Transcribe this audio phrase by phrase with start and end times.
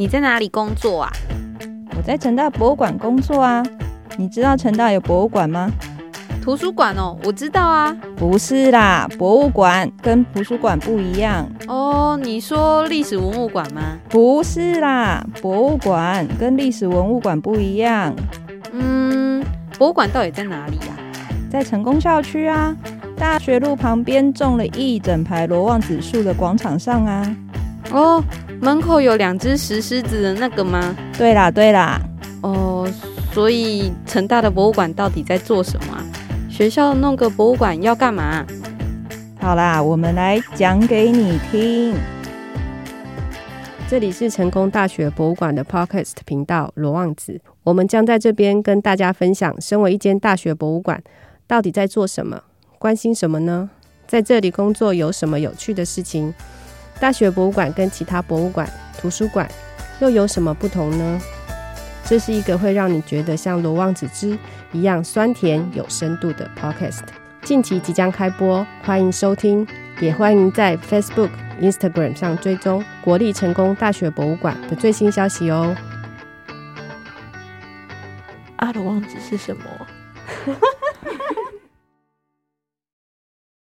[0.00, 1.12] 你在哪里工作啊？
[1.96, 3.60] 我在成大博物馆工作啊。
[4.16, 5.68] 你知道成大有博物馆吗？
[6.40, 7.92] 图书馆哦，我知道啊。
[8.16, 11.50] 不是啦，博物馆跟图书馆不一样。
[11.66, 13.98] 哦，你说历史文物馆吗？
[14.08, 18.14] 不是啦，博物馆跟历史文物馆不一样。
[18.70, 19.44] 嗯，
[19.76, 20.94] 博物馆到底在哪里呀？
[21.50, 22.72] 在成功校区啊，
[23.16, 27.36] 大学路旁边种了一整排罗望子树的广场上啊。
[27.90, 28.22] 哦，
[28.60, 30.94] 门口有两只石狮子的那个吗？
[31.16, 32.00] 对啦，对啦。
[32.42, 32.86] 哦，
[33.32, 36.04] 所以成大的博物馆到底在做什么啊？
[36.50, 38.44] 学校弄个博物馆要干嘛？
[39.40, 41.94] 好啦，我们来讲给你听。
[43.88, 51.02] 这里是成功大学博物馆的 Podcast 频道罗望子，我们将在这边跟大家分享，身为一间大学博物馆，
[51.46, 52.42] 到底在做什么，
[52.78, 53.70] 关心什么呢？
[54.06, 56.34] 在这里工作有什么有趣的事情？
[57.00, 59.48] 大学博物馆跟其他博物馆、图书馆
[60.00, 61.20] 又有什么不同呢？
[62.04, 64.36] 这是一个会让你觉得像罗望子之
[64.72, 67.02] 一样酸甜有深度的 Podcast。
[67.42, 69.66] 近期即将开播，欢迎收听，
[70.00, 75.76] 也欢迎在 Facebook、Instagram 上追踪国立成功大学博物馆的最新消息哦。
[78.56, 79.62] 阿罗望子是什么？